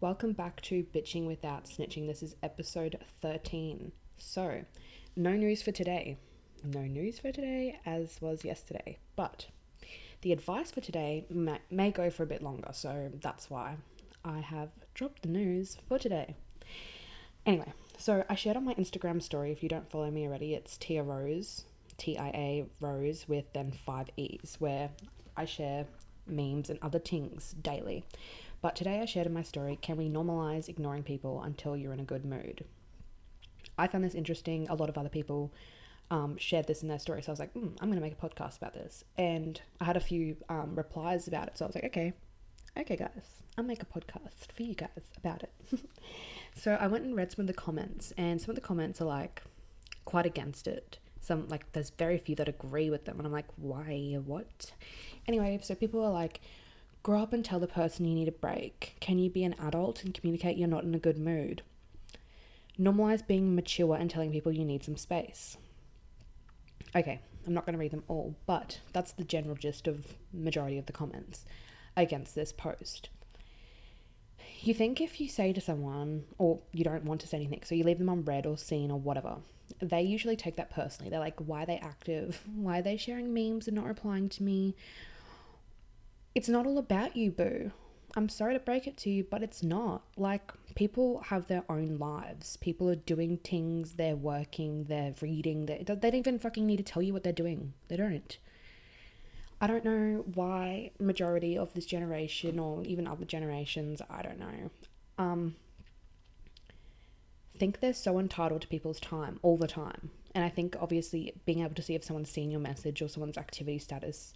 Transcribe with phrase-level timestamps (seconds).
[0.00, 2.06] Welcome back to Bitching Without Snitching.
[2.06, 3.90] This is episode 13.
[4.16, 4.64] So,
[5.16, 6.18] no news for today.
[6.62, 8.98] No news for today, as was yesterday.
[9.16, 9.48] But
[10.22, 13.78] the advice for today may, may go for a bit longer, so that's why
[14.24, 16.36] I have dropped the news for today.
[17.44, 20.76] Anyway, so I shared on my Instagram story, if you don't follow me already, it's
[20.76, 21.64] Tia Rose,
[21.96, 24.90] T I A Rose, with then five E's, where
[25.36, 25.86] I share
[26.24, 28.04] memes and other things daily.
[28.60, 32.00] But today I shared in my story can we normalize ignoring people until you're in
[32.00, 32.64] a good mood?
[33.76, 34.68] I found this interesting.
[34.68, 35.52] A lot of other people
[36.10, 37.22] um, shared this in their story.
[37.22, 39.04] So I was like, mm, I'm going to make a podcast about this.
[39.16, 41.58] And I had a few um, replies about it.
[41.58, 42.12] So I was like, okay,
[42.76, 45.52] okay, guys, I'll make a podcast for you guys about it.
[46.54, 49.06] so I went and read some of the comments, and some of the comments are
[49.06, 49.42] like
[50.04, 50.98] quite against it.
[51.20, 54.18] Some like there's very few that agree with them, and I'm like, why?
[54.24, 54.72] What?
[55.26, 56.40] Anyway, so people are like,
[57.02, 58.96] grow up and tell the person you need a break.
[59.00, 61.62] Can you be an adult and communicate you're not in a good mood?
[62.78, 65.56] Normalize being mature and telling people you need some space.
[66.94, 70.78] Okay, I'm not going to read them all, but that's the general gist of majority
[70.78, 71.44] of the comments
[71.96, 73.08] against this post.
[74.60, 77.74] You think if you say to someone, or you don't want to say anything, so
[77.74, 79.36] you leave them on read or seen or whatever,
[79.80, 81.10] they usually take that personally.
[81.10, 82.42] They're like, why are they active?
[82.54, 84.74] Why are they sharing memes and not replying to me?
[86.38, 87.72] It's not all about you, boo.
[88.14, 90.02] I'm sorry to break it to you, but it's not.
[90.16, 92.56] Like, people have their own lives.
[92.58, 96.84] People are doing things, they're working, they're reading, they, they don't even fucking need to
[96.84, 97.72] tell you what they're doing.
[97.88, 98.38] They don't.
[99.60, 104.70] I don't know why majority of this generation or even other generations, I don't know,
[105.18, 105.56] um,
[107.58, 110.12] think they're so entitled to people's time all the time.
[110.36, 113.36] And I think obviously being able to see if someone's seen your message or someone's
[113.36, 114.34] activity status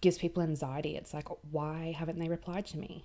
[0.00, 0.96] gives people anxiety.
[0.96, 3.04] It's like, why haven't they replied to me?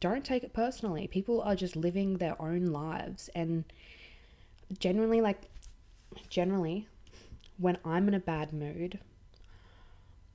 [0.00, 1.06] Don't take it personally.
[1.06, 3.30] People are just living their own lives.
[3.34, 3.64] And
[4.78, 5.42] generally, like,
[6.28, 6.86] generally,
[7.58, 8.98] when I'm in a bad mood,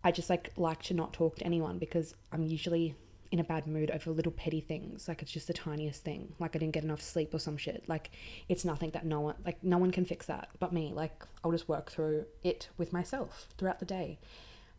[0.03, 2.95] I just like like to not talk to anyone because I'm usually
[3.31, 5.07] in a bad mood over little petty things.
[5.07, 6.33] Like it's just the tiniest thing.
[6.39, 7.83] Like I didn't get enough sleep or some shit.
[7.88, 8.09] Like
[8.50, 10.91] it's nothing that no one like no one can fix that but me.
[10.94, 14.19] Like I'll just work through it with myself throughout the day.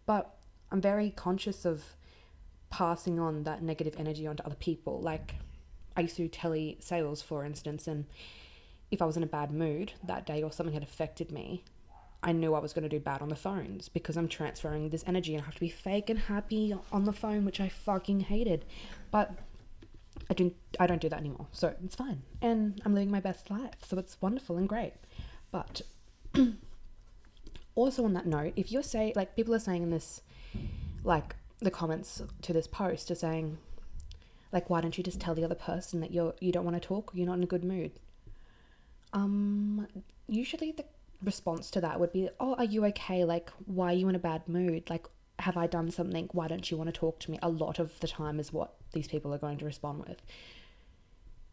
[0.06, 0.34] But
[0.72, 1.84] I'm very conscious of
[2.70, 5.00] passing on that negative energy onto other people.
[5.00, 5.34] Like
[5.96, 8.06] I used to tele sales, for instance, and
[8.90, 11.62] if I was in a bad mood that day or something had affected me,
[12.22, 15.04] I knew I was going to do bad on the phones because I'm transferring this
[15.06, 18.20] energy and I have to be fake and happy on the phone, which I fucking
[18.20, 18.64] hated.
[19.10, 19.32] But
[20.30, 21.48] I don't I don't do that anymore.
[21.52, 22.22] So it's fine.
[22.40, 23.74] And I'm living my best life.
[23.86, 24.94] So it's wonderful and great.
[25.50, 25.82] But
[27.74, 30.22] also on that note, if you're saying like people are saying in this
[31.04, 33.58] like the comments to this post are saying
[34.52, 36.86] like why don't you just tell the other person that you're you don't want to
[36.86, 37.92] talk you're not in a good mood?
[39.12, 39.86] Um
[40.28, 40.84] usually the
[41.22, 43.24] response to that would be oh are you okay?
[43.24, 44.90] Like why are you in a bad mood?
[44.90, 45.06] Like
[45.38, 46.28] have i done something?
[46.32, 47.38] Why don't you want to talk to me?
[47.42, 50.22] A lot of the time is what these people are going to respond with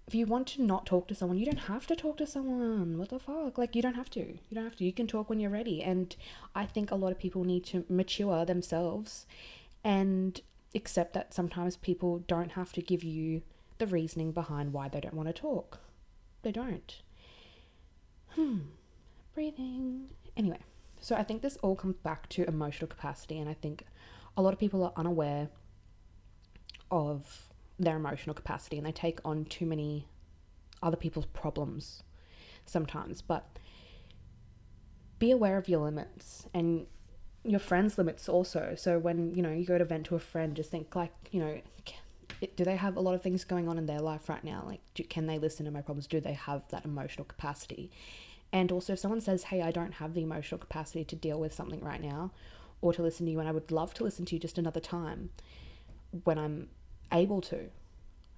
[0.10, 2.98] if you want to not talk to someone, you don't have to talk to someone.
[2.98, 3.60] What the fuck?
[3.60, 4.20] Like, you don't have to.
[4.20, 4.84] You don't have to.
[4.84, 5.84] You can talk when you're ready.
[5.84, 6.16] And
[6.56, 9.28] I think a lot of people need to mature themselves
[9.84, 10.42] and
[10.74, 13.44] accept that sometimes people don't have to give you
[13.78, 15.78] the reasoning behind why they don't want to talk.
[16.42, 17.04] They don't.
[18.30, 18.58] Hmm.
[19.36, 20.10] Breathing.
[20.36, 20.62] Anyway,
[21.00, 23.84] so I think this all comes back to emotional capacity, and I think
[24.36, 25.50] a lot of people are unaware
[26.90, 27.49] of
[27.80, 30.08] their emotional capacity and they take on too many
[30.84, 32.04] other people's problems
[32.66, 33.22] sometimes.
[33.22, 33.48] But
[35.18, 36.88] be aware of your limits and
[37.44, 38.76] your friends' limits also.
[38.78, 41.40] So when you know you go to vent to a friend, just think like you
[41.40, 41.62] know,
[42.56, 44.64] do they have a lot of things going on in their life right now?
[44.66, 46.08] Like, do, can they listen to my problems?
[46.08, 47.92] Do they have that emotional capacity?
[48.52, 51.54] And also, if someone says, "Hey, I don't have the emotional capacity to deal with
[51.54, 52.32] something right now,"
[52.82, 54.80] or to listen to you, and I would love to listen to you just another
[54.80, 55.30] time
[56.24, 56.70] when I'm
[57.12, 57.70] able to.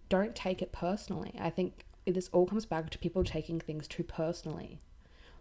[0.09, 1.33] Don't take it personally.
[1.39, 4.79] I think this all comes back to people taking things too personally.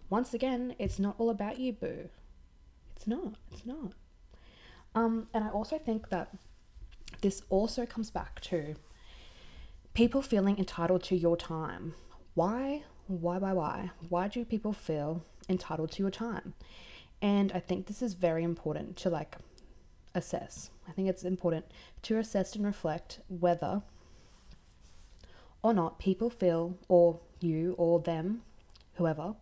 [0.08, 2.08] Once again, it's not all about you, boo.
[2.96, 3.34] It's not.
[3.52, 3.92] It's not.
[4.94, 6.34] Um, and I also think that
[7.20, 8.74] this also comes back to
[9.94, 11.94] people feeling entitled to your time.
[12.34, 12.84] Why?
[13.06, 13.90] Why, why, why?
[14.08, 16.54] Why do people feel entitled to your time?
[17.22, 19.36] And I think this is very important to like
[20.14, 20.70] assess.
[20.88, 21.66] I think it's important
[22.02, 23.82] to assess and reflect whether
[25.62, 28.42] or not people feel, or you or them,
[28.94, 29.34] whoever,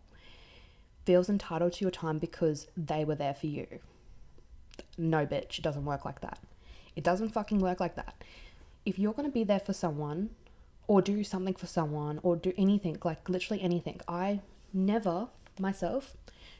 [1.05, 3.67] feels entitled to your time because they were there for you.
[4.97, 6.39] No, bitch, it doesn't work like that.
[6.95, 8.21] It doesn't fucking work like that.
[8.85, 10.31] If you're to be there for someone,
[10.89, 14.01] or do something for someone or do anything, like literally anything.
[14.07, 14.41] I
[14.73, 15.27] never
[15.59, 16.17] myself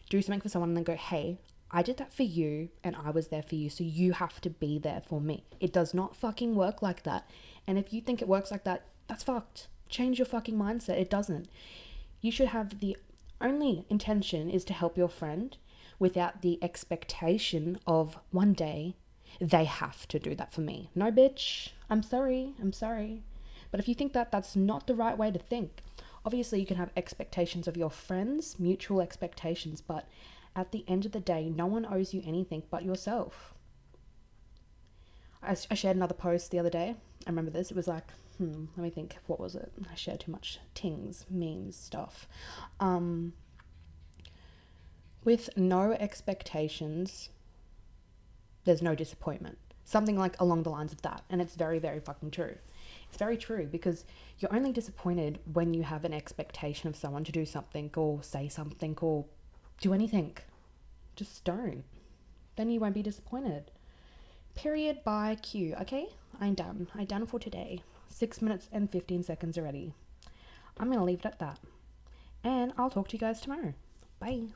[0.08, 1.40] do something for someone and then go, hey,
[1.72, 4.50] I did that for you and I was there for you, so you have to
[4.50, 5.44] be there for me.
[5.60, 7.30] It does not fucking work like that.
[7.68, 9.68] And if you think it works like that, that's fucked.
[9.88, 11.00] Change your fucking mindset.
[11.00, 11.48] It doesn't.
[12.22, 12.98] You should have the
[13.42, 15.56] only intention is to help your friend
[16.00, 18.96] without the expectation of one day
[19.40, 20.90] they have to do that for me.
[20.96, 21.70] No, bitch.
[21.90, 22.54] I'm sorry.
[22.60, 23.24] I'm sorry.
[23.72, 25.84] But if you think that that's not the right way to think,
[26.26, 30.08] obviously you can have expectations of your friends, mutual expectations, but
[30.56, 33.54] at the end of the day, no one owes you anything but yourself.
[35.42, 36.96] I, I shared another post the other day.
[37.26, 37.72] I remember this.
[37.72, 38.06] It was like,
[38.38, 39.18] hmm, let me think.
[39.28, 39.72] What was it?
[39.92, 42.28] I shared too much tings, memes, stuff.
[42.80, 43.34] Um,
[45.24, 47.30] with no expectations,
[48.64, 49.58] there's no disappointment.
[49.84, 51.24] Something like along the lines of that.
[51.30, 52.56] And it's very, very fucking true.
[53.08, 54.06] It's very true because
[54.38, 58.48] you're only disappointed when you have an expectation of someone to do something or say
[58.48, 59.26] something or
[59.80, 60.38] do anything.
[61.16, 61.84] Just don't.
[62.56, 63.72] Then you won't be disappointed.
[64.56, 65.76] Period by Q.
[65.82, 66.08] Okay,
[66.40, 66.88] I'm done.
[66.96, 67.82] I'm done for today.
[68.10, 69.94] Six minutes and 15 seconds already.
[70.78, 71.60] I'm going to leave it at that.
[72.44, 73.74] And I'll talk to you guys tomorrow.
[74.20, 74.48] Bye.